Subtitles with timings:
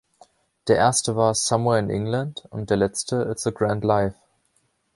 [0.67, 4.15] Der Erste war Somewhere in England und der Letzte It's a Grand Life.